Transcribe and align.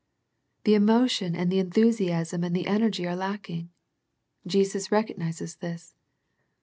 The 0.63 0.73
emotion 0.73 1.35
and 1.35 1.51
the 1.51 1.59
enthusiasm 1.59 2.43
and 2.43 2.55
the 2.55 2.65
energy 2.65 3.05
are 3.05 3.15
lacking. 3.15 3.69
Jesus 4.47 4.91
recognizes 4.91 5.57
this. 5.57 5.93